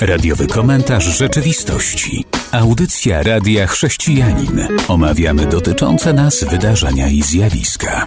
[0.00, 2.24] Radiowy komentarz rzeczywistości.
[2.52, 4.60] Audycja Radia Chrześcijanin.
[4.88, 8.06] Omawiamy dotyczące nas wydarzenia i zjawiska.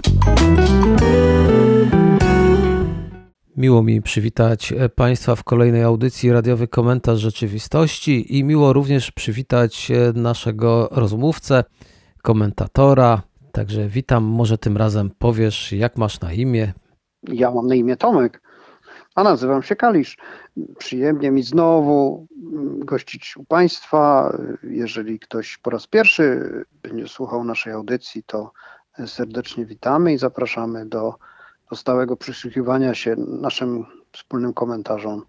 [3.58, 10.90] Miło mi przywitać Państwa w kolejnej audycji Radiowy Komentarz Rzeczywistości i miło również przywitać naszego
[10.92, 11.64] rozmówcę,
[12.22, 13.22] komentatora.
[13.52, 16.74] Także witam, może tym razem powiesz, jak masz na imię?
[17.28, 18.42] Ja mam na imię Tomek,
[19.16, 20.18] a nazywam się Kalisz.
[20.78, 22.28] Przyjemnie mi znowu
[22.78, 24.38] gościć u Państwa.
[24.64, 26.50] Jeżeli ktoś po raz pierwszy
[26.84, 28.52] będzie słuchał naszej audycji, to
[29.06, 31.16] serdecznie witamy i zapraszamy do,
[31.70, 35.26] do stałego przysłuchiwania się naszym wspólnym komentarzom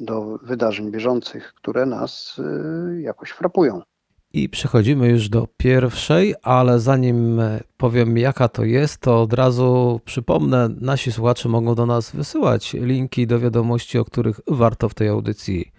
[0.00, 3.82] do wydarzeń bieżących, które nas y, jakoś frapują.
[4.32, 7.40] I przechodzimy już do pierwszej, ale zanim
[7.76, 13.26] powiem jaka to jest, to od razu przypomnę, nasi słuchacze mogą do nas wysyłać linki
[13.26, 15.72] do wiadomości, o których warto w tej audycji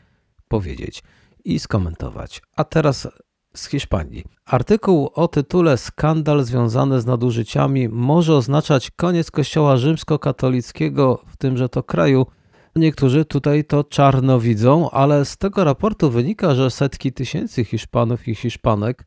[0.47, 1.03] powiedzieć
[1.45, 2.41] i skomentować.
[2.55, 3.07] A teraz
[3.55, 4.23] z Hiszpanii.
[4.45, 11.83] Artykuł o tytule Skandal związany z nadużyciami może oznaczać koniec Kościoła rzymskokatolickiego w tymże to
[11.83, 12.25] kraju–
[12.75, 18.35] Niektórzy tutaj to czarno widzą, ale z tego raportu wynika, że setki tysięcy Hiszpanów i
[18.35, 19.05] Hiszpanek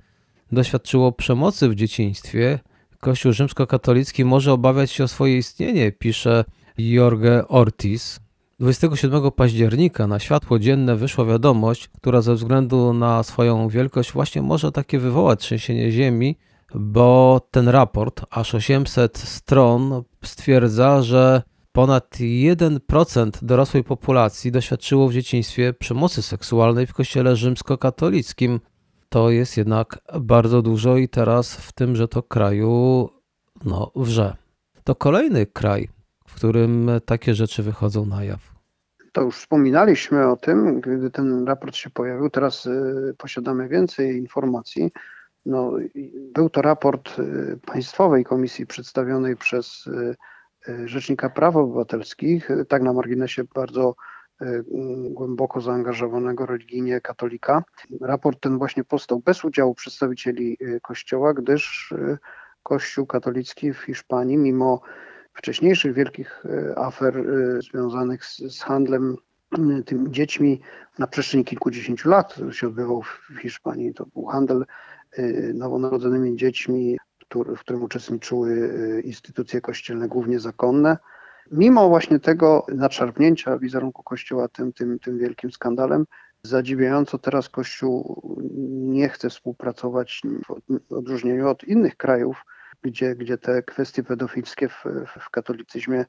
[0.53, 2.59] doświadczyło przemocy w dzieciństwie.
[3.01, 6.45] Kościół rzymskokatolicki może obawiać się o swoje istnienie, pisze
[6.79, 8.21] Jorge Ortiz.
[8.61, 14.73] 27 października na światło dzienne wyszła wiadomość, która ze względu na swoją wielkość właśnie może
[14.73, 16.37] takie wywołać trzęsienie ziemi,
[16.75, 21.43] bo ten raport, aż 800 stron, stwierdza, że
[21.73, 28.61] Ponad 1% dorosłej populacji doświadczyło w dzieciństwie przemocy seksualnej w kościele rzymskokatolickim.
[29.09, 33.09] To jest jednak bardzo dużo i teraz w tymże to kraju
[33.65, 34.37] no, wrze.
[34.85, 35.89] To kolejny kraj,
[36.27, 38.53] w którym takie rzeczy wychodzą na jaw.
[39.13, 42.31] To już wspominaliśmy o tym, gdy ten raport się pojawił.
[42.31, 44.91] Teraz y, posiadamy więcej informacji.
[45.47, 45.73] No,
[46.35, 50.15] był to raport y, Państwowej Komisji przedstawionej przez y,
[50.85, 53.95] Rzecznika Praw Obywatelskich, e, tak na marginesie bardzo
[54.41, 54.63] e,
[55.11, 57.65] głęboko zaangażowanego religijnie katolika.
[58.01, 61.95] Raport ten właśnie powstał bez udziału przedstawicieli Kościoła, gdyż
[62.63, 64.81] Kościół katolicki w Hiszpanii, mimo
[65.35, 66.45] wcześniejszych wielkich
[66.77, 67.25] afer
[67.61, 69.17] związanych z, handlem
[69.87, 70.61] tymi dziećmi
[70.99, 73.95] na przestrzeni kilkudziesięciu lat się odbywał w Hiszpanii.
[73.95, 74.65] To był handel
[75.55, 76.99] nowonarodzonymi dziećmi
[77.35, 80.97] w którym uczestniczyły y, instytucje kościelne, głównie zakonne.
[81.51, 86.07] Mimo właśnie tego nadszarpnięcia wizerunku Kościoła tym, tym, tym wielkim skandalem,
[86.43, 88.23] zadziwiająco teraz Kościół
[88.73, 90.23] nie chce współpracować
[90.89, 92.45] w odróżnieniu od innych krajów,
[92.83, 94.85] gdzie, gdzie te kwestie pedofilskie w,
[95.21, 96.05] w katolicyzmie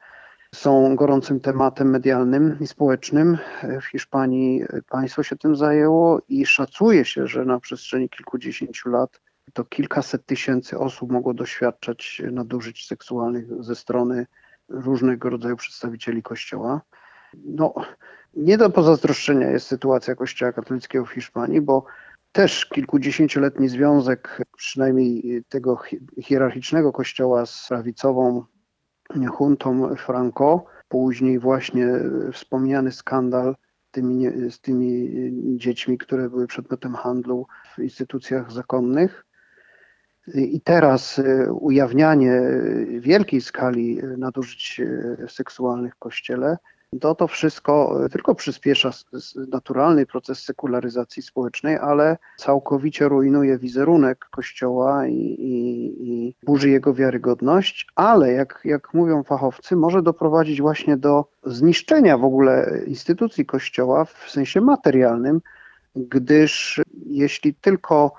[0.56, 3.38] są gorącym tematem medialnym i społecznym.
[3.82, 9.22] W Hiszpanii państwo się tym zajęło i szacuje się, że na przestrzeni kilkudziesięciu lat
[9.54, 14.28] to kilkaset tysięcy osób mogło doświadczać nadużyć seksualnych ze strony
[14.70, 16.81] różnego rodzaju przedstawicieli Kościoła.
[17.46, 17.74] No,
[18.34, 21.86] nie do pozazdroszczenia jest sytuacja Kościoła katolickiego w Hiszpanii, bo
[22.31, 25.80] też kilkudziesięcioletni związek, przynajmniej tego
[26.22, 28.46] hierarchicznego kościoła z prawicową
[29.31, 31.88] huntą Franco, później właśnie
[32.34, 33.56] wspomniany skandal
[33.92, 35.10] tymi, z tymi
[35.58, 39.25] dziećmi, które były przedmiotem handlu w instytucjach zakonnych.
[40.28, 42.42] I teraz y, ujawnianie
[43.00, 46.58] wielkiej skali nadużyć y, seksualnych w kościele,
[47.02, 48.92] to to wszystko tylko przyspiesza
[49.52, 57.88] naturalny proces sekularyzacji społecznej, ale całkowicie rujnuje wizerunek Kościoła i, i, i burzy jego wiarygodność,
[57.96, 64.26] ale jak, jak mówią fachowcy, może doprowadzić właśnie do zniszczenia w ogóle instytucji Kościoła w
[64.30, 65.42] sensie materialnym,
[65.96, 68.14] gdyż jeśli tylko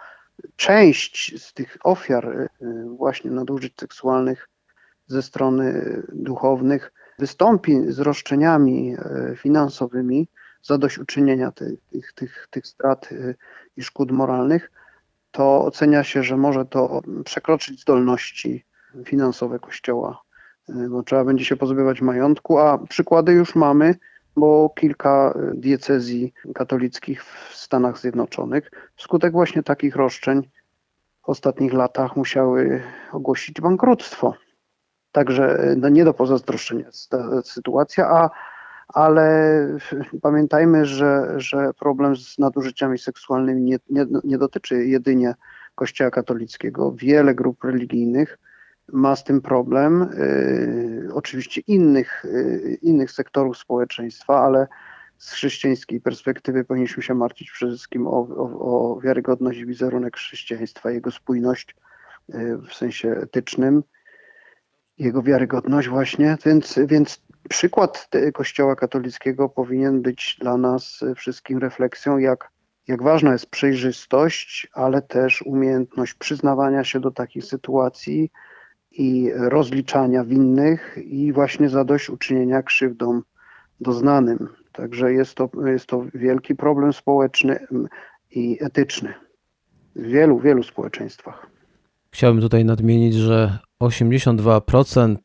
[0.56, 2.48] część z tych ofiar y,
[2.96, 4.48] właśnie nadużyć seksualnych
[5.06, 8.96] ze strony duchownych wystąpi z roszczeniami
[9.32, 10.28] y, finansowymi
[10.62, 13.34] zadośćuczynienia tych, tych, tych, tych strat y,
[13.76, 14.70] i szkód moralnych,
[15.30, 18.64] to ocenia się, że może to przekroczyć zdolności
[19.04, 20.22] finansowe Kościoła,
[20.68, 23.94] bo trzeba będzie się pozbywać majątku, a przykłady już mamy
[24.36, 30.50] bo kilka e, diecezji katolickich w Stanach Zjednoczonych wskutek właśnie takich roszczeń
[31.22, 32.82] w ostatnich latach musiały
[33.12, 34.34] ogłosić bankructwo.
[35.12, 38.30] Także e, no nie do pozazdroszczenia ta sytuacja, a,
[38.88, 39.68] ale
[40.22, 45.34] pamiętajmy, że, że problem z nadużyciami seksualnymi nie, nie, nie dotyczy jedynie
[45.74, 46.92] Kościoła katolickiego.
[46.92, 48.38] Wiele grup religijnych
[48.92, 50.02] ma z tym problem.
[50.02, 54.66] Y, oczywiście innych, y, innych sektorów społeczeństwa, ale
[55.18, 60.90] z chrześcijańskiej perspektywy powinniśmy się martwić przede wszystkim o, o, o wiarygodność i wizerunek chrześcijaństwa,
[60.90, 61.76] jego spójność
[62.34, 63.82] y, w sensie etycznym,
[64.98, 72.50] jego wiarygodność właśnie, więc, więc przykład Kościoła katolickiego powinien być dla nas wszystkim refleksją, jak,
[72.88, 78.30] jak ważna jest przejrzystość, ale też umiejętność przyznawania się do takich sytuacji
[78.98, 83.22] i rozliczania winnych i właśnie zadośćuczynienia krzywdom
[83.80, 84.48] doznanym.
[84.72, 87.66] Także jest to, jest to wielki problem społeczny
[88.30, 89.14] i etyczny
[89.96, 91.46] w wielu, wielu społeczeństwach.
[92.10, 95.16] Chciałbym tutaj nadmienić, że 82%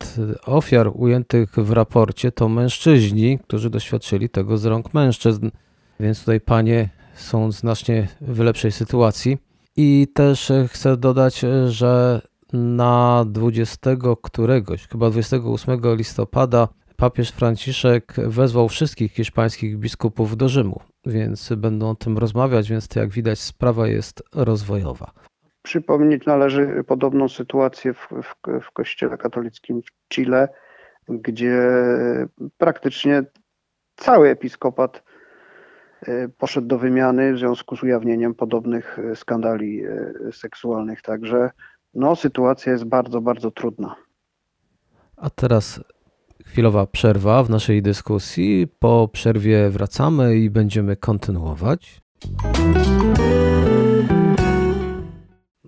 [0.46, 5.50] ofiar ujętych w raporcie to mężczyźni, którzy doświadczyli tego z rąk mężczyzn,
[6.00, 9.38] więc tutaj panie są znacznie w lepszej sytuacji.
[9.76, 13.90] I też chcę dodać, że na 20
[14.22, 21.94] któregoś, chyba 28 listopada, papież Franciszek wezwał wszystkich hiszpańskich biskupów do Rzymu, więc będą o
[21.94, 25.12] tym rozmawiać, więc to jak widać sprawa jest rozwojowa.
[25.62, 30.48] Przypomnieć należy podobną sytuację w, w, w Kościele katolickim w Chile,
[31.08, 31.68] gdzie
[32.58, 33.24] praktycznie
[33.96, 35.02] cały episkopat
[36.02, 41.02] e, poszedł do wymiany w związku z ujawnieniem podobnych e, skandali e, seksualnych.
[41.02, 41.50] Także
[41.94, 43.96] no, sytuacja jest bardzo, bardzo trudna.
[45.16, 45.80] A teraz
[46.44, 48.68] chwilowa przerwa w naszej dyskusji.
[48.78, 52.02] Po przerwie wracamy i będziemy kontynuować.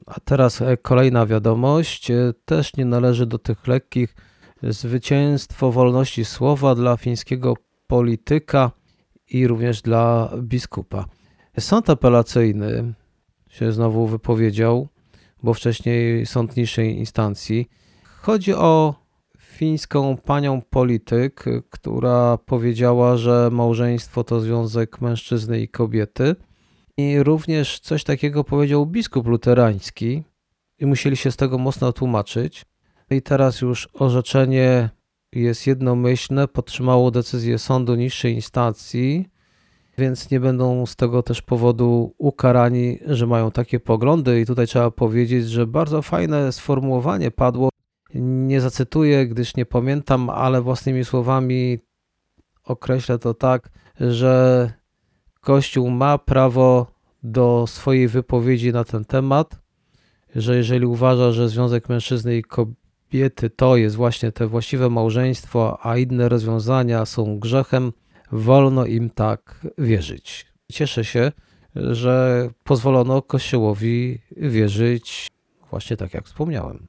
[0.06, 2.10] A teraz e, kolejna wiadomość.
[2.10, 4.14] E, też nie należy do tych lekkich.
[4.62, 7.54] Zwycięstwo wolności słowa dla fińskiego
[7.86, 8.70] polityka
[9.28, 11.04] i również dla biskupa.
[11.58, 12.94] Sąd apelacyjny
[13.48, 14.88] się znowu wypowiedział,
[15.42, 17.68] bo wcześniej sąd niższej instancji.
[18.20, 18.94] Chodzi o
[19.38, 26.36] fińską panią polityk, która powiedziała, że małżeństwo to związek mężczyzny i kobiety
[26.96, 30.22] i również coś takiego powiedział biskup luterański
[30.78, 32.64] i musieli się z tego mocno tłumaczyć.
[33.10, 34.90] I teraz już orzeczenie
[35.32, 39.28] jest jednomyślne, podtrzymało decyzję sądu niższej instancji,
[39.98, 44.40] więc nie będą z tego też powodu ukarani, że mają takie poglądy.
[44.40, 47.68] I tutaj trzeba powiedzieć, że bardzo fajne sformułowanie padło.
[48.14, 51.78] Nie zacytuję, gdyż nie pamiętam, ale własnymi słowami
[52.64, 54.72] określę to tak, że
[55.40, 56.86] Kościół ma prawo
[57.22, 59.60] do swojej wypowiedzi na ten temat,
[60.36, 65.96] że jeżeli uważa, że związek mężczyzny i kobiety to jest właśnie te właściwe małżeństwo, a
[65.96, 67.92] inne rozwiązania są grzechem,
[68.32, 70.46] wolno im tak wierzyć.
[70.72, 71.32] Cieszę się,
[71.76, 75.28] że pozwolono Kościołowi wierzyć
[75.70, 76.86] właśnie tak, jak wspomniałem.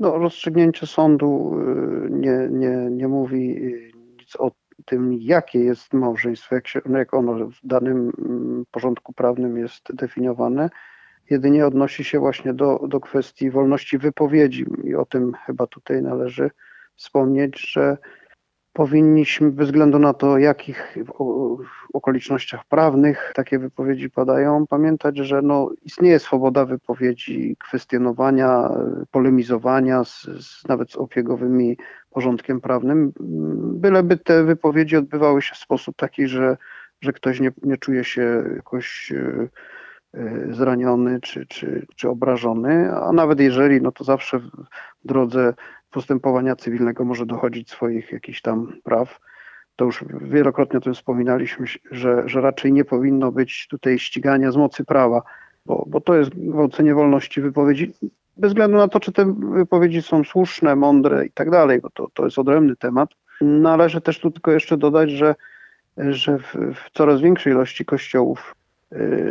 [0.00, 1.58] No, rozstrzygnięcie sądu
[2.06, 3.56] y, nie, nie, nie mówi
[4.18, 4.50] nic o
[4.84, 10.70] tym, jakie jest małżeństwo, jak, się, jak ono w danym mm, porządku prawnym jest definiowane,
[11.30, 16.50] jedynie odnosi się właśnie do, do kwestii wolności wypowiedzi i o tym chyba tutaj należy
[16.96, 17.96] wspomnieć, że
[18.76, 20.96] powinniśmy, bez względu na to, jakich
[21.92, 28.70] okolicznościach prawnych takie wypowiedzi padają, pamiętać, że no, istnieje swoboda wypowiedzi, kwestionowania,
[29.10, 31.76] polemizowania z, z nawet z opiegowymi
[32.10, 33.12] porządkiem prawnym,
[33.80, 36.56] byleby te wypowiedzi odbywały się w sposób taki, że,
[37.00, 39.48] że ktoś nie, nie czuje się jakoś e,
[40.14, 44.50] e, zraniony czy, czy, czy obrażony, a nawet jeżeli, no to zawsze w
[45.04, 45.54] drodze
[45.96, 49.20] postępowania cywilnego może dochodzić swoich jakichś tam praw.
[49.76, 54.56] To już wielokrotnie o tym wspominaliśmy, że, że raczej nie powinno być tutaj ścigania z
[54.56, 55.22] mocy prawa,
[55.66, 57.92] bo, bo to jest gwałcenie wolności wypowiedzi,
[58.36, 62.08] bez względu na to, czy te wypowiedzi są słuszne, mądre i tak dalej, bo to,
[62.14, 63.08] to jest odrębny temat.
[63.40, 65.34] Należy też tu tylko jeszcze dodać, że,
[65.96, 68.54] że w, w coraz większej ilości kościołów,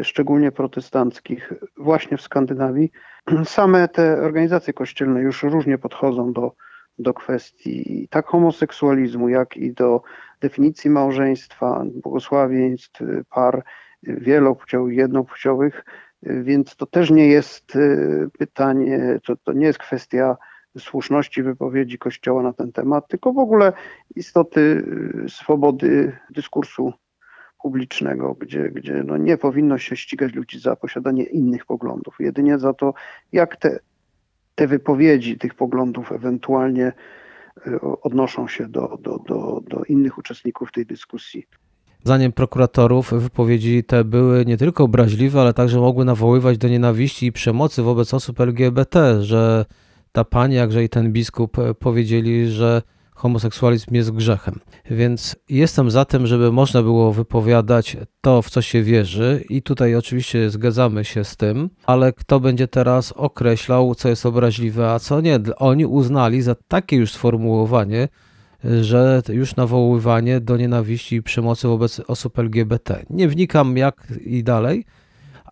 [0.04, 2.92] szczególnie protestanckich, właśnie w Skandynawii,
[3.44, 6.52] same te organizacje kościelne już różnie podchodzą do,
[7.00, 10.02] do kwestii tak homoseksualizmu, jak i do
[10.42, 13.64] definicji małżeństwa, błogosławieństw, par
[14.04, 15.86] wielopłciowych, jednopłciowych,
[16.24, 20.38] więc to też nie jest y, pytanie, to, to nie jest kwestia
[20.78, 23.74] słuszności wypowiedzi Kościoła na ten temat, tylko w ogóle
[24.16, 24.84] istoty
[25.26, 26.94] y, swobody dyskursu
[27.66, 32.74] publicznego, gdzie, gdzie no nie powinno się ścigać ludzi za posiadanie innych poglądów, jedynie za
[32.74, 32.94] to,
[33.32, 33.80] jak te,
[34.56, 36.92] te wypowiedzi tych poglądów ewentualnie
[37.68, 41.46] y, odnoszą się do, do, do, do innych uczestników tej dyskusji.
[42.04, 47.32] Zdaniem prokuratorów wypowiedzi te były nie tylko obraźliwe, ale także mogły nawoływać do nienawiści i
[47.32, 49.66] przemocy wobec osób LGBT, że
[50.12, 52.82] ta pani, jakże i ten biskup powiedzieli, że
[53.16, 54.60] homoseksualizm jest grzechem.
[54.92, 59.96] Więc jestem za tym, żeby można było wypowiadać to, w co się wierzy, i tutaj
[59.96, 65.22] oczywiście zgadzamy się z tym, ale kto będzie teraz określał, co jest obraźliwe, a co
[65.22, 65.40] nie?
[65.58, 68.08] Oni uznali za takie już sformułowanie,
[68.82, 73.06] że już nawoływanie do nienawiści i przemocy wobec osób LGBT.
[73.10, 74.86] Nie wnikam jak i dalej,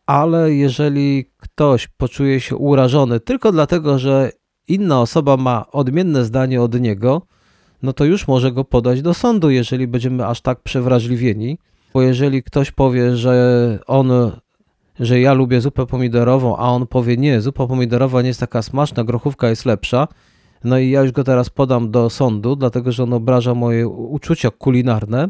[0.06, 4.32] ale jeżeli ktoś poczuje się urażony tylko dlatego, że
[4.68, 7.28] inna osoba ma odmienne zdanie od niego,
[7.84, 11.58] no to już może go podać do sądu, jeżeli będziemy aż tak przewrażliwieni.
[11.94, 14.12] Bo jeżeli ktoś powie, że on,
[15.00, 19.04] że ja lubię zupę pomidorową, a on powie nie, zupa pomidorowa nie jest taka smaczna,
[19.04, 20.08] grochówka jest lepsza,
[20.64, 24.52] no i ja już go teraz podam do sądu, dlatego że on obraża moje uczucia
[24.52, 25.30] kulinarne.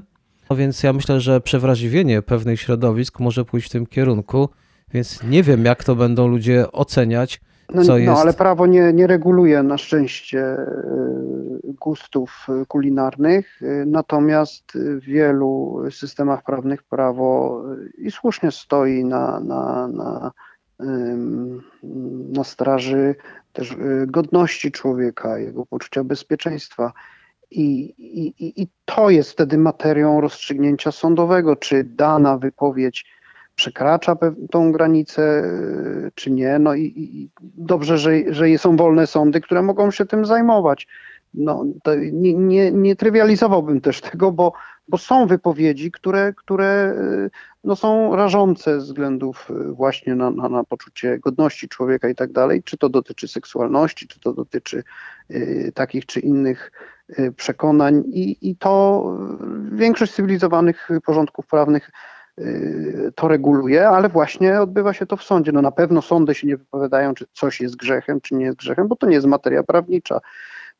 [0.50, 4.50] No więc ja myślę, że przewrażliwienie pewnych środowisk może pójść w tym kierunku,
[4.93, 7.41] więc nie wiem, jak to będą ludzie oceniać.
[7.74, 8.22] No, co no jest...
[8.22, 10.65] ale prawo nie, nie reguluje na szczęście y,
[11.63, 19.88] gustów kulinarnych, y, natomiast w wielu systemach prawnych prawo y, i słusznie stoi na, na,
[19.88, 20.32] na,
[22.34, 23.15] na straży
[23.53, 23.75] też
[24.08, 26.92] godności człowieka, jego poczucia bezpieczeństwa.
[27.51, 27.94] I,
[28.39, 33.06] i, I to jest wtedy materią rozstrzygnięcia sądowego, czy dana wypowiedź
[33.55, 34.15] przekracza
[34.51, 35.43] tą granicę,
[36.15, 36.60] czy nie.
[36.60, 40.88] No i, i dobrze, że, że są wolne sądy, które mogą się tym zajmować.
[41.33, 41.65] No,
[42.12, 44.53] nie, nie, nie trywializowałbym też tego, bo,
[44.88, 46.95] bo są wypowiedzi, które, które
[47.63, 52.63] no, są rażące ze względów właśnie na, na, na poczucie godności człowieka i tak dalej,
[52.63, 54.83] czy to dotyczy seksualności, czy to dotyczy
[55.31, 56.72] y, takich czy innych
[57.19, 59.03] y, przekonań i, i to
[59.72, 62.23] większość cywilizowanych porządków prawnych Y,
[63.16, 65.52] to reguluje, ale właśnie odbywa się to w sądzie.
[65.52, 68.88] No na pewno sądy się nie wypowiadają, czy coś jest grzechem, czy nie jest grzechem,
[68.88, 70.20] bo to nie jest materia prawnicza.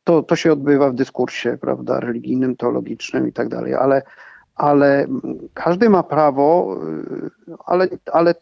[0.04, 4.02] To, to się odbywa w dyskursie, prawda, religijnym, teologicznym i tak dalej, ale,
[4.54, 5.06] ale
[5.54, 6.78] każdy ma prawo,
[7.48, 8.34] y, ale, ale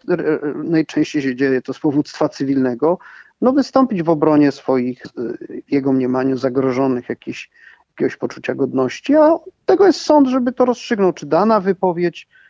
[0.54, 2.98] najczęściej się dzieje to z powództwa cywilnego,
[3.40, 7.50] no wystąpić w obronie swoich, y, w jego mniemaniu, zagrożonych jakichś,
[7.90, 12.41] jakiegoś poczucia godności, a tego jest sąd, żeby to rozstrzygnął, czy dana wypowiedź Y,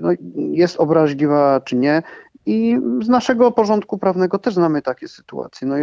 [0.00, 2.02] no, jest obraźliwa czy nie.
[2.46, 5.68] I z naszego porządku prawnego też znamy takie sytuacje.
[5.68, 5.74] No,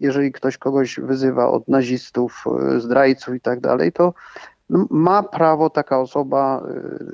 [0.00, 2.44] jeżeli ktoś kogoś wyzywa od nazistów,
[2.76, 4.14] y, zdrajców i tak dalej, to
[4.90, 6.62] ma prawo taka osoba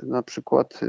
[0.03, 0.81] y, na przykład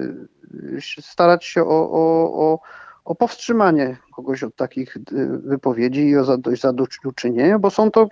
[1.01, 2.59] starać się o, o, o,
[3.05, 4.97] o powstrzymanie kogoś od takich
[5.43, 6.23] wypowiedzi i o
[6.53, 8.07] zadośćuczynienie, bo są to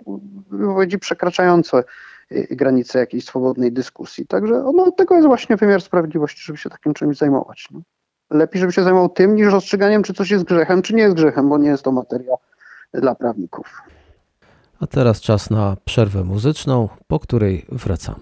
[0.50, 1.84] wypowiedzi przekraczające Y,
[2.50, 4.26] granice jakiejś swobodnej dyskusji.
[4.26, 7.68] Także no, tego jest właśnie wymiar sprawiedliwości, żeby się takim czymś zajmować.
[7.70, 7.80] No.
[8.30, 11.48] Lepiej, żeby się zajmował tym, niż rozstrzyganiem, czy coś jest grzechem, czy nie jest grzechem,
[11.48, 12.34] bo nie jest to materia
[12.94, 13.82] dla prawników.
[14.80, 18.20] A teraz czas na przerwę muzyczną, po której wracamy.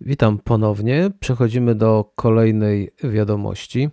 [0.00, 1.10] Witam ponownie.
[1.20, 3.90] Przechodzimy do kolejnej wiadomości.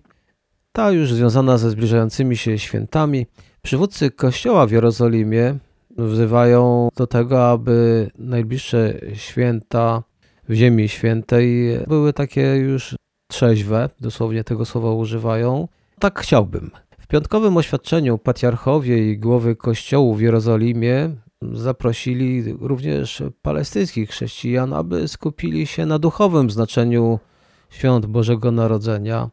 [0.72, 3.26] Ta już związana ze zbliżającymi się świętami.
[3.62, 5.56] Przywódcy Kościoła w Jerozolimie
[5.98, 10.04] wzywają do tego, aby najbliższe święta
[10.50, 12.96] w Ziemi Świętej były takie już
[13.28, 15.68] trzeźwe, dosłownie tego słowa używają.
[16.00, 16.72] Tak chciałbym.
[17.00, 25.68] W piątkowym oświadczeniu patriarchowie i głowy kościołów w Jerozolimie zaprosili również palestyńskich chrześcijan, aby skupili
[25.68, 27.20] się na duchowym znaczeniu
[27.70, 29.30] świąt Bożego Narodzenia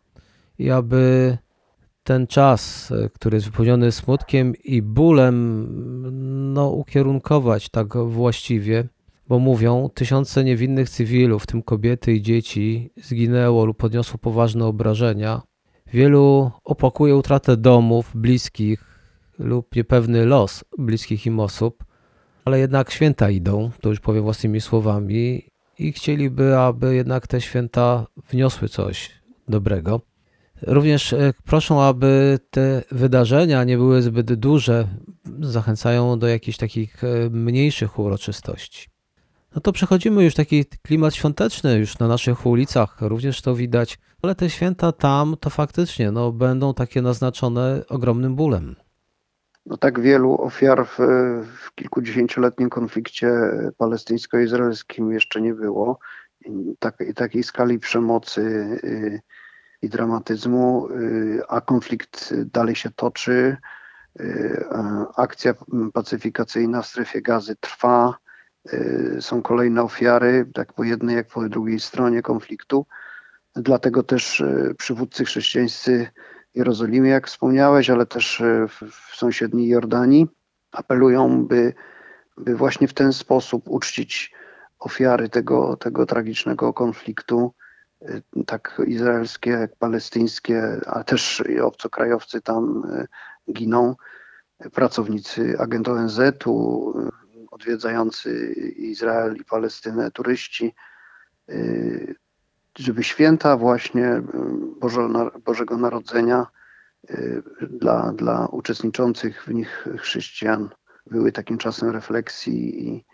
[0.59, 1.38] i aby
[2.09, 5.67] ten czas, e, który jest wypełniony smutkiem i bólem,
[6.55, 8.88] no, ukierunkować tak właściwie,
[9.29, 15.43] bo mówią, tysiące niewinnych cywilów, w tym kobiety i dzieci, zginęło lub podniosło poważne obrażenia.
[15.93, 18.85] Wielu opakuje utratę domów, bliskich
[19.38, 21.85] lub niepewny los bliskich im osób,
[22.45, 25.43] ale jednak święta idą, to już powiem własnymi słowami,
[25.79, 29.11] i chcieliby, aby jednak te święta wniosły coś
[29.49, 30.00] dobrego.
[30.62, 34.88] Również e, proszą, aby te wydarzenia nie były zbyt duże,
[35.41, 38.88] zachęcają do jakichś takich e, mniejszych uroczystości.
[39.55, 44.35] No to przechodzimy już taki klimat świąteczny, już na naszych ulicach również to widać, ale
[44.35, 48.77] te święta tam to faktycznie no, będą takie naznaczone ogromnym bólem.
[49.67, 50.99] No tak wielu ofiar w,
[51.59, 53.31] w kilkudziesięcioletnim konflikcie
[53.77, 55.99] palestyńsko-izraelskim jeszcze nie było.
[56.79, 58.41] Tak, takiej skali przemocy
[58.85, 59.21] y,
[59.82, 63.56] i dramatyzmu, y, a konflikt dalej się toczy.
[64.20, 64.64] Y,
[65.16, 65.54] akcja
[65.92, 68.18] pacyfikacyjna w strefie gazy trwa.
[68.73, 72.87] Y, są kolejne ofiary, tak po jednej, jak po drugiej stronie konfliktu.
[73.56, 74.44] Dlatego też
[74.78, 76.11] przywódcy chrześcijańscy
[76.54, 80.26] w Jerozolimie, jak wspomniałeś, ale też w, sąsiedniej Jordanii
[80.73, 81.75] apelują, by
[82.38, 84.32] by właśnie w ten sposób uczcić
[84.78, 87.54] ofiary tego, tego tragicznego konfliktu,
[88.47, 92.85] tak izraelskie jak palestyńskie, a też obcokrajowcy tam
[93.49, 93.97] y, giną,
[94.73, 96.95] pracownicy agent ONZ-u,
[97.50, 100.75] odwiedzający Izrael i Palestynę, turyści,
[102.78, 104.23] żeby święta właśnie
[105.45, 106.47] Bożego Narodzenia
[107.71, 110.69] dla, dla uczestniczących w nich chrześcijan
[111.07, 113.05] były takim czasem refleksji i,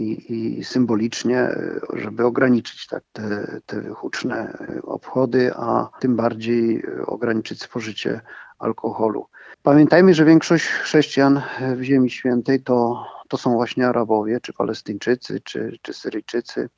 [0.00, 1.48] i, i symbolicznie,
[1.92, 8.20] żeby ograniczyć tak te, te huczne obchody, a tym bardziej ograniczyć spożycie
[8.58, 9.26] alkoholu.
[9.62, 11.42] Pamiętajmy, że większość chrześcijan
[11.76, 16.68] w Ziemi Świętej to, to są właśnie Arabowie, czy Palestyńczycy, czy, czy Syryjczycy,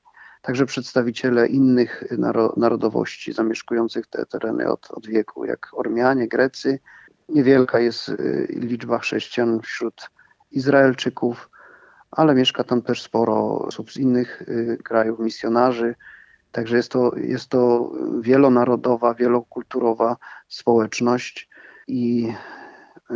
[0.43, 2.05] także przedstawiciele innych
[2.57, 6.79] narodowości zamieszkujących te tereny od, od wieku, jak Ormianie, Grecy.
[7.29, 8.13] Niewielka jest
[8.49, 10.11] liczba chrześcijan wśród
[10.51, 11.51] Izraelczyków,
[12.13, 15.95] ale mieszka tam też sporo osób z innych y, krajów, misjonarzy.
[16.53, 20.17] Także jest to, jest to wielonarodowa, wielokulturowa
[20.49, 21.49] społeczność
[21.89, 22.33] i
[23.11, 23.15] y,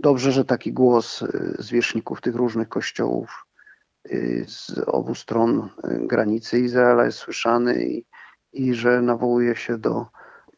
[0.00, 1.24] dobrze, że taki głos
[1.58, 3.46] zwierzchników tych różnych kościołów
[4.46, 8.06] z obu stron granicy Izraela jest słyszany i,
[8.52, 10.06] i że nawołuje się do,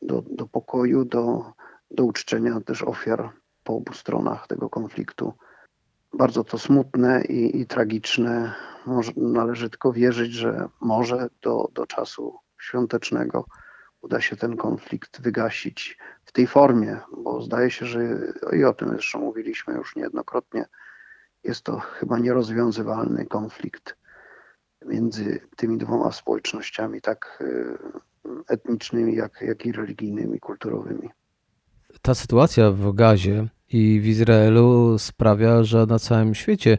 [0.03, 1.53] do, do pokoju, do,
[1.91, 3.31] do uczczenia też ofiar
[3.65, 5.33] po obu stronach tego konfliktu.
[6.13, 8.55] Bardzo to smutne i, i tragiczne.
[8.87, 13.45] Może, należy tylko wierzyć, że może do, do czasu świątecznego
[14.01, 18.01] uda się ten konflikt wygasić w tej formie, bo zdaje się, że
[18.53, 20.65] i o tym zresztą mówiliśmy już niejednokrotnie,
[21.45, 23.97] jest to chyba nierozwiązywalny konflikt
[24.87, 31.11] między tymi dwoma społecznościami, tak e, etnicznymi, jak, jak i religijnymi, kulturowymi.
[32.03, 36.79] Ta sytuacja w Gazie i w Izraelu sprawia, że na całym świecie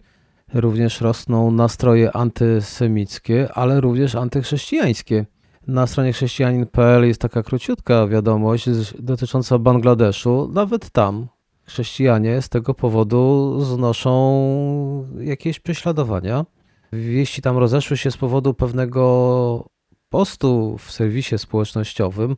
[0.53, 5.25] również rosną nastroje antysemickie, ale również antychrześcijańskie.
[5.67, 8.65] Na stronie chrześcijanin.pl jest taka króciutka wiadomość
[8.99, 10.49] dotycząca Bangladeszu.
[10.53, 11.27] Nawet tam
[11.63, 16.45] chrześcijanie z tego powodu znoszą jakieś prześladowania.
[16.93, 19.69] Wieści tam rozeszły się z powodu pewnego
[20.09, 22.35] postu w serwisie społecznościowym,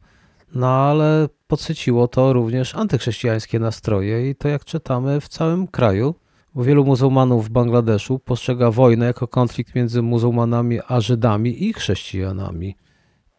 [0.56, 6.16] no ale podsyciło to również antychrześcijańskie nastroje i to jak czytamy w całym kraju,
[6.56, 12.76] bo wielu muzułmanów w Bangladeszu postrzega wojnę jako konflikt między muzułmanami a Żydami i chrześcijanami.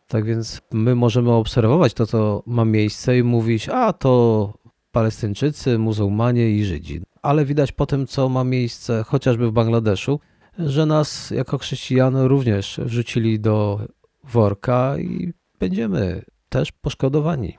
[0.08, 4.52] Tak więc my możemy obserwować to, co ma miejsce i mówić, a to
[4.92, 7.02] Palestyńczycy, muzułmanie i Żydzi.
[7.22, 10.20] Ale widać po tym, co ma miejsce chociażby w Bangladeszu,
[10.58, 13.80] że nas jako chrześcijan również wrzucili do
[14.24, 16.22] worka i będziemy
[16.52, 17.58] też poszkodowani.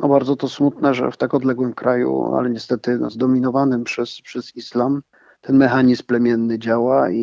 [0.00, 4.56] No bardzo to smutne, że w tak odległym kraju, ale niestety no, zdominowanym przez, przez
[4.56, 5.02] islam,
[5.40, 7.20] ten mechanizm plemienny działa i,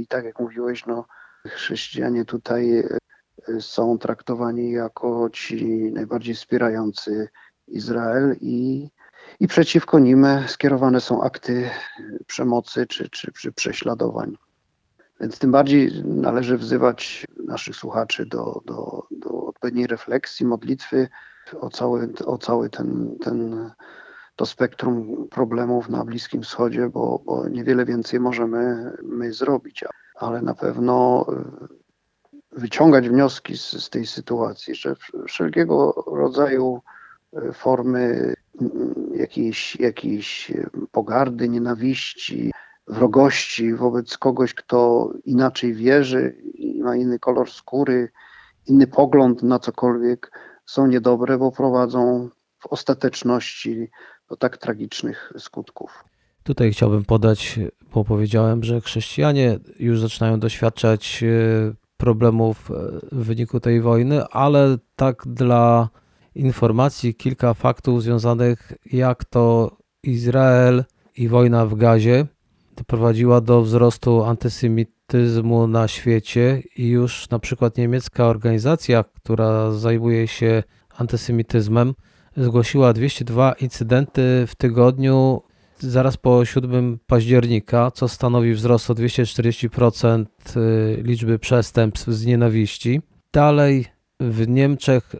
[0.00, 1.04] i tak jak mówiłeś, no,
[1.46, 7.28] chrześcijanie tutaj e, są traktowani jako ci najbardziej wspierający
[7.68, 8.88] Izrael i,
[9.40, 11.70] i przeciwko nim skierowane są akty
[12.26, 14.36] przemocy czy, czy, czy prześladowań.
[15.22, 21.08] Więc tym bardziej należy wzywać naszych słuchaczy do, do, do odpowiedniej refleksji, modlitwy
[21.60, 23.70] o cały, o cały ten, ten,
[24.36, 30.54] to spektrum problemów na Bliskim Wschodzie, bo, bo niewiele więcej możemy my zrobić, ale na
[30.54, 31.26] pewno
[32.52, 34.96] wyciągać wnioski z, z tej sytuacji, że
[35.28, 36.80] wszelkiego rodzaju
[37.52, 40.52] formy mm, jakiejś, jakiejś
[40.92, 42.52] pogardy, nienawiści,
[42.86, 46.36] wrogości wobec kogoś, kto inaczej wierzy
[46.82, 48.08] ma inny kolor skóry,
[48.66, 50.32] inny pogląd na cokolwiek,
[50.66, 53.90] są niedobre, bo prowadzą w ostateczności
[54.30, 56.04] do tak tragicznych skutków.
[56.42, 57.60] Tutaj chciałbym podać,
[57.94, 62.74] bo powiedziałem, że chrześcijanie już zaczynają doświadczać e, problemów e,
[63.12, 65.88] w wyniku tej wojny, ale tak dla
[66.34, 70.84] informacji, kilka faktów związanych, jak to Izrael
[71.16, 72.26] i wojna w Gazie
[72.76, 80.62] doprowadziła do wzrostu antysemityzmu na świecie i już na przykład niemiecka organizacja, która zajmuje się
[80.96, 81.94] antysemityzmem,
[82.36, 85.42] zgłosiła 202 incydenty w tygodniu
[85.78, 90.24] zaraz po 7 października, co stanowi wzrost o 240%
[90.56, 93.00] y, liczby przestępstw z nienawiści.
[93.32, 93.86] Dalej
[94.20, 95.14] w Niemczech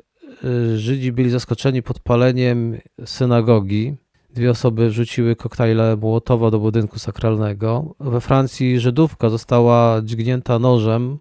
[0.45, 3.97] Y, Żydzi byli zaskoczeni podpaleniem synagogi.
[4.35, 7.95] Dwie osoby wrzuciły koktajle Mołotowa do budynku sakralnego.
[8.01, 11.18] We Francji Żydówka została dźgnięta nożem,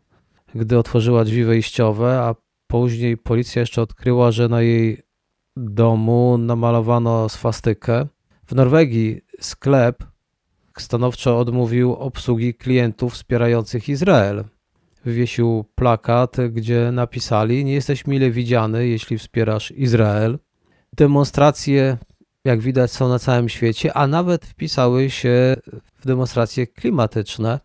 [0.56, 2.36] gdy otworzyła drzwi wejściowe, a
[2.68, 5.02] później policja jeszcze odkryła, że na jej
[5.58, 8.08] domu namalowano swastykę.
[8.46, 10.04] W Norwegii sklep
[10.78, 14.44] stanowczo odmówił obsługi klientów wspierających Izrael.
[15.06, 20.40] Wywiesił plakat, gdzie napisali: Nie jesteś mile widziany, jeśli wspierasz Izrael.
[20.94, 21.98] Demonstracje,
[22.46, 25.56] jak widać, są na całym świecie, a nawet wpisały się
[26.00, 27.60] w demonstracje klimatyczne.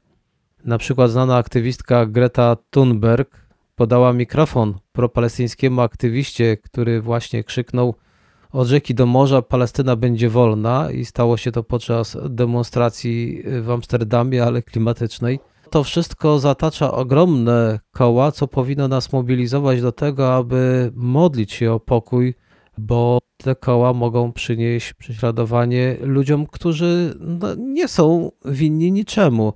[0.65, 7.95] Na przykład znana aktywistka Greta Thunberg podała mikrofon propalestyńskiemu aktywiście, który właśnie krzyknął
[8.53, 14.45] od rzeki do morza Palestyna będzie wolna i stało się to podczas demonstracji w Amsterdamie,
[14.45, 15.41] ale klimatycznej.
[15.71, 21.81] To wszystko zatacza ogromne koła, co powinno nas mobilizować do tego, aby modlić się o
[21.81, 22.35] pokój,
[22.79, 29.53] bo te koła mogą przynieść prześladowanie ludziom, którzy no, nie są winni niczemu.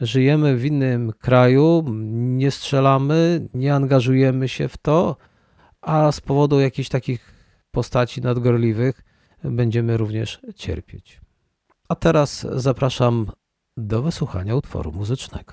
[0.00, 5.16] Żyjemy w innym kraju, nie strzelamy, nie angażujemy się w to,
[5.80, 7.34] a z powodu jakichś takich
[7.70, 9.02] postaci nadgorliwych
[9.44, 11.20] będziemy również cierpieć.
[11.88, 13.26] A teraz zapraszam
[13.76, 15.52] do wysłuchania utworu muzycznego.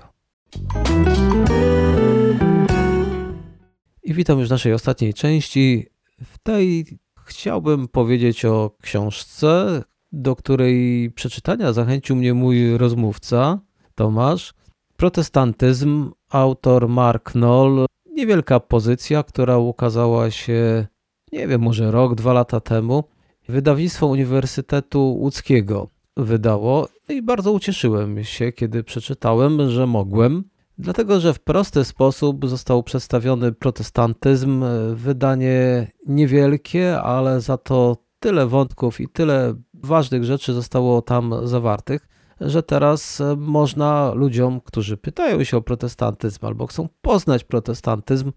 [4.02, 5.86] I witam już w naszej ostatniej części.
[6.24, 9.82] W tej chciałbym powiedzieć o książce,
[10.12, 13.58] do której przeczytania zachęcił mnie mój rozmówca
[13.94, 14.54] Tomasz.
[14.96, 17.86] Protestantyzm, autor Mark Knoll.
[18.06, 20.86] Niewielka pozycja, która ukazała się,
[21.32, 23.04] nie wiem, może rok, dwa lata temu.
[23.48, 30.44] Wydawnictwo Uniwersytetu Łódzkiego wydało i bardzo ucieszyłem się, kiedy przeczytałem, że mogłem,
[30.82, 34.64] dlatego że w prosty sposób został przedstawiony protestantyzm.
[34.94, 42.08] Wydanie niewielkie, ale za to tyle wątków i tyle ważnych rzeczy zostało tam zawartych,
[42.40, 48.32] że teraz można ludziom, którzy pytają się o protestantyzm albo chcą poznać protestantyzm,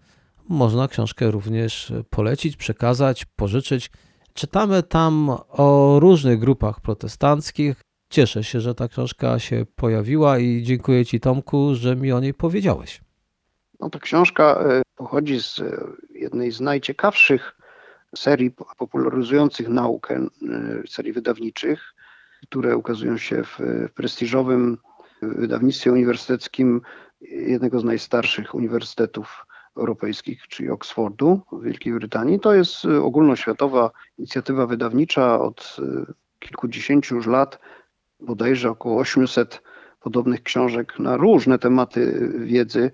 [0.50, 3.92] można książkę również polecić, przekazać, pożyczyć.
[4.34, 7.82] Czytamy tam o różnych grupach protestanckich.
[8.10, 12.34] Cieszę się, że ta książka się pojawiła i dziękuję Ci, Tomku, że mi o niej
[12.34, 13.02] powiedziałeś.
[13.80, 15.78] No, ta książka e, pochodzi z e,
[16.10, 17.56] jednej z najciekawszych
[18.16, 20.28] serii popularyzujących naukę, e,
[20.88, 21.94] serii wydawniczych,
[22.44, 23.60] które ukazują się w,
[23.96, 24.78] prestiżowym
[25.22, 26.82] wydawnictwie uniwersyteckim
[27.22, 29.46] jednego z najstarszych uniwersytetów
[29.78, 32.40] europejskich, czyli Oxfordu w Wielkiej Brytanii.
[32.40, 35.78] To jest ogólnoświatowa inicjatywa wydawnicza od
[36.40, 37.60] kilkudziesięciu już lat,
[38.20, 39.62] bodajże około 800
[40.00, 42.92] podobnych książek na różne tematy wiedzy.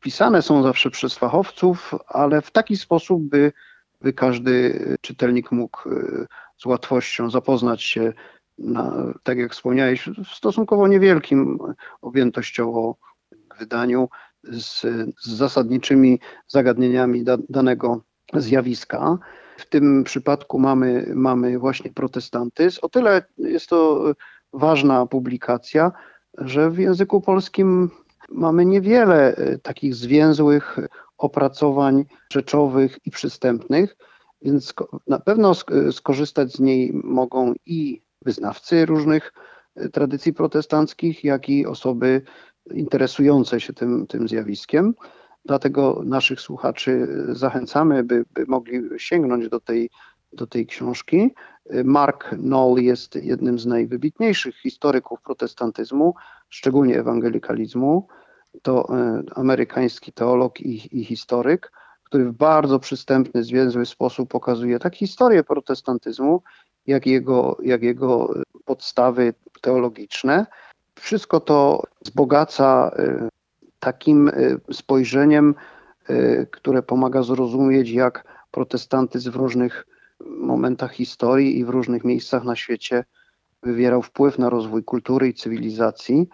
[0.00, 3.52] Pisane są zawsze przez fachowców, ale w taki sposób, by,
[4.00, 8.12] by każdy czytelnik mógł y, z łatwością zapoznać się,
[8.58, 11.58] na, tak jak wspomniałeś, w stosunkowo niewielkim
[12.02, 12.96] objętościowo
[13.58, 14.08] wydaniu
[14.44, 14.80] z,
[15.20, 18.02] z zasadniczymi zagadnieniami da, danego
[18.34, 19.18] zjawiska.
[19.56, 22.78] W tym przypadku mamy, mamy właśnie protestantyzm.
[22.82, 24.04] O tyle jest to
[24.52, 25.92] ważna publikacja,
[26.38, 27.90] że w języku polskim
[28.30, 30.78] mamy niewiele e, takich zwięzłych
[31.18, 33.96] opracowań rzeczowych i przystępnych,
[34.42, 34.74] więc
[35.06, 35.52] na pewno
[35.92, 39.32] skorzystać z niej mogą i wyznawcy różnych
[39.76, 42.22] e, tradycji protestanckich, jak i osoby
[42.74, 44.94] interesujące się tym, tym zjawiskiem.
[45.44, 49.90] Dlatego naszych słuchaczy zachęcamy, by, by mogli sięgnąć do tej,
[50.32, 51.30] do tej książki.
[51.84, 56.14] Mark Knoll jest jednym z najwybitniejszych historyków protestantyzmu,
[56.48, 58.08] szczególnie ewangelikalizmu.
[58.62, 61.72] To e, amerykański teolog i, i historyk,
[62.04, 66.42] który w bardzo przystępny, zwięzły sposób pokazuje tak historię protestantyzmu,
[66.86, 70.46] jak jego, jak jego podstawy teologiczne.
[70.94, 73.28] Wszystko to wzbogaca y,
[73.80, 74.30] takim
[74.72, 75.54] spojrzeniem,
[76.50, 79.86] które pomaga zrozumieć, jak protestantyzm w różnych
[80.26, 83.04] momentach historii i w różnych miejscach na świecie
[83.62, 86.28] wywierał wpływ na rozwój kultury i cywilizacji,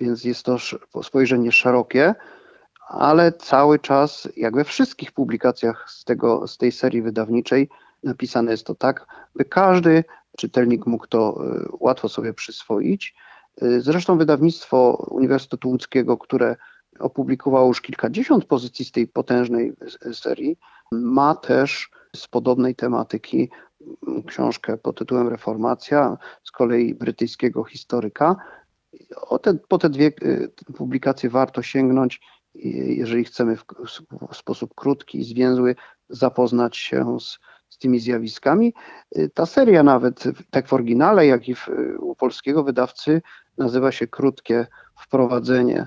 [0.00, 0.56] więc jest to
[1.02, 2.14] spojrzenie szerokie,
[2.88, 7.68] ale cały czas, jak we wszystkich publikacjach z, tego, z tej serii wydawniczej,
[8.02, 10.04] napisane jest to tak, by każdy
[10.36, 11.44] czytelnik mógł to
[11.80, 13.14] łatwo sobie przyswoić.
[13.78, 16.56] Zresztą wydawnictwo Uniwersytetu Łódzkiego, które
[16.98, 19.72] opublikowało już kilkadziesiąt pozycji z tej potężnej
[20.12, 20.58] serii,
[20.92, 23.50] ma też z podobnej tematyki
[24.26, 28.36] książkę pod tytułem Reformacja, z kolei brytyjskiego historyka.
[29.16, 32.20] O te, po te dwie y, publikacje warto sięgnąć,
[32.54, 33.64] jeżeli chcemy w,
[34.32, 35.74] w sposób krótki i zwięzły
[36.08, 38.74] zapoznać się z, z tymi zjawiskami.
[39.18, 43.22] Y, ta seria nawet, tak w oryginale, jak i w, u polskiego wydawcy,
[43.58, 44.66] nazywa się krótkie
[45.00, 45.86] wprowadzenie,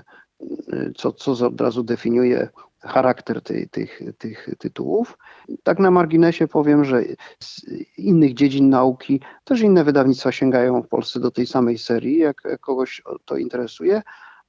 [0.96, 2.48] co, co od razu definiuje
[2.82, 5.18] charakter tych, tych tytułów.
[5.62, 7.02] Tak na marginesie powiem, że
[7.40, 7.64] z
[7.98, 13.02] innych dziedzin nauki też inne wydawnictwa sięgają w Polsce do tej samej serii, jak, kogoś
[13.24, 14.02] to interesuje,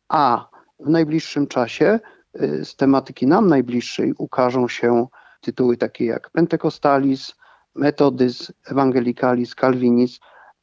[0.08, 2.00] a w najbliższym czasie
[2.42, 5.08] y, z tematyki nam najbliższej ukażą się
[5.42, 7.36] tytuły takie jak Pentecostalis,
[7.76, 10.20] Metodys, Evangelicalis, Calvinis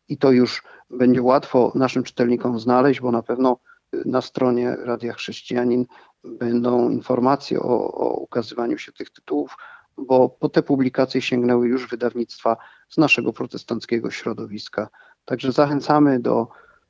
[0.08, 3.56] i to już będzie łatwo naszym czytelnikom znaleźć, bo na pewno
[4.04, 5.86] na stronie Radia Chrześcijanin
[6.24, 9.56] będą informacje o, o ukazywaniu się tych tytułów,
[9.98, 12.56] bo po te publikacje sięgnęły już wydawnictwa
[12.88, 14.88] z naszego protestanckiego środowiska.
[15.24, 16.48] Także zachęcamy do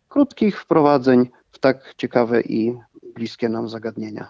[0.08, 2.78] krótkich wprowadzeń w tak ciekawe i
[3.14, 4.28] bliskie nam zagadnienia.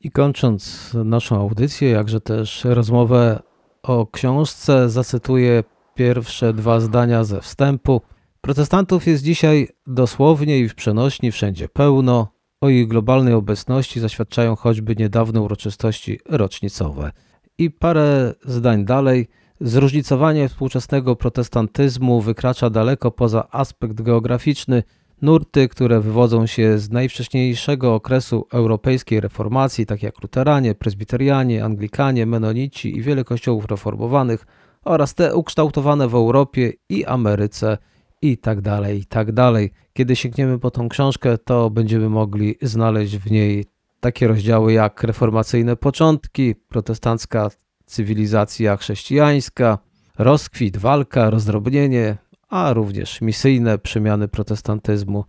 [0.00, 3.42] I kończąc naszą audycję, jakże też rozmowę
[3.82, 5.64] o książce, zacytuję
[5.94, 8.00] pierwsze dwa zdania ze wstępu.
[8.44, 12.28] Protestantów jest dzisiaj dosłownie i w przenośni wszędzie pełno.
[12.60, 17.12] O ich globalnej obecności zaświadczają choćby niedawne uroczystości rocznicowe.
[17.58, 19.28] I parę zdań dalej.
[19.60, 24.82] Zróżnicowanie współczesnego protestantyzmu wykracza daleko poza aspekt geograficzny.
[25.22, 32.96] Nurty, które wywodzą się z najwcześniejszego okresu europejskiej reformacji, tak jak luteranie, prezbiterianie, anglikanie, menonici
[32.96, 34.46] i wiele kościołów reformowanych,
[34.82, 37.78] oraz te ukształtowane w Europie i Ameryce–
[38.24, 39.70] i tak dalej, i tak dalej.
[39.92, 43.64] Kiedy sięgniemy po tą książkę, to będziemy mogli znaleźć w niej
[44.00, 47.50] takie rozdziały jak reformacyjne początki, protestancka
[47.86, 49.78] cywilizacja chrześcijańska,
[50.18, 52.16] rozkwit, walka, rozdrobnienie,
[52.48, 55.24] a również misyjne przemiany protestantyzmu.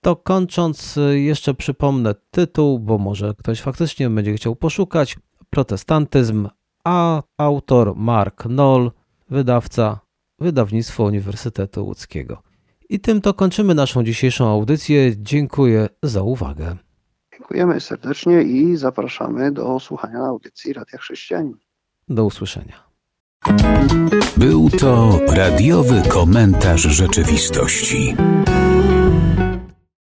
[0.00, 5.18] To kończąc, jeszcze przypomnę tytuł, bo może ktoś faktycznie będzie chciał poszukać.
[5.50, 6.48] Protestantyzm,
[6.84, 8.90] a autor Mark Knoll,
[9.30, 10.00] wydawca
[10.40, 12.42] wydawnictwo Uniwersytetu Łódzkiego.
[12.88, 15.12] I tym to kończymy naszą dzisiejszą audycję.
[15.16, 16.76] Dziękuję za uwagę.
[17.32, 21.56] Dziękujemy serdecznie i zapraszamy do słuchania audycji Radia Chrześcijanin.
[22.08, 22.90] Do usłyszenia.
[24.36, 28.16] Był to radiowy komentarz rzeczywistości.